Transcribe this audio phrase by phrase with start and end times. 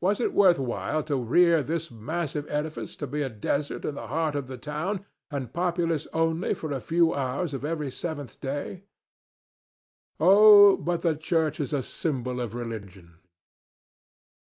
[0.00, 4.08] Was it worth while to rear this massive edifice to be a desert in the
[4.08, 8.82] heart of the town and populous only for a few hours of each seventh day?
[10.18, 13.18] Oh, but the church is a symbol of religion.